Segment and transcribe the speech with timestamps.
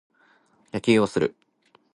[0.73, 1.35] 野球をする。